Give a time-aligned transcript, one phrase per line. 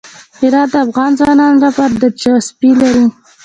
[0.39, 3.05] هرات د افغان ځوانانو لپاره دلچسپي لري.